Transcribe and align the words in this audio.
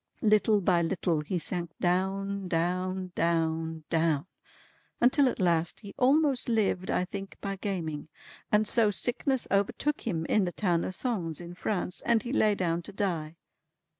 Little 0.23 0.61
by 0.61 0.81
little 0.81 1.21
he 1.21 1.37
sank 1.37 1.69
down, 1.79 2.47
down, 2.47 3.11
down, 3.13 3.83
down, 3.91 4.25
until 4.99 5.29
at 5.29 5.39
last 5.39 5.81
he 5.81 5.93
almost 5.95 6.49
lived 6.49 6.89
(I 6.89 7.05
think) 7.05 7.37
by 7.39 7.55
gaming. 7.55 8.07
And 8.51 8.67
so 8.67 8.89
sickness 8.89 9.47
overtook 9.51 10.01
him 10.07 10.25
in 10.25 10.45
the 10.45 10.51
town 10.53 10.83
of 10.85 10.95
Sens 10.95 11.39
in 11.39 11.53
France, 11.53 12.01
and 12.03 12.23
he 12.23 12.33
lay 12.33 12.55
down 12.55 12.81
to 12.81 12.91
die. 12.91 13.35